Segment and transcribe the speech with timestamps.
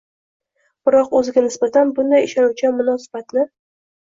[0.87, 3.47] Biroq o‘ziga nisbatan bunday ishonuvchan munosabatni